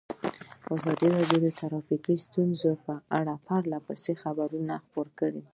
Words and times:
ازادي 0.75 1.07
راډیو 1.15 1.39
د 1.43 1.47
ټرافیکي 1.59 2.15
ستونزې 2.25 2.71
په 2.85 2.93
اړه 3.19 3.33
پرله 3.47 3.77
پسې 3.85 4.11
خبرونه 4.23 4.73
خپاره 4.85 5.11
کړي. 5.19 5.43